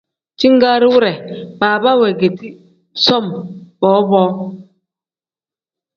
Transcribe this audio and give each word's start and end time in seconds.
Jingaari 0.39 0.85
wire 0.93 1.13
baaba 1.59 1.91
weegedi 2.01 2.47
som 3.03 3.23
bowa 3.79 3.99
bowa. 4.09 4.47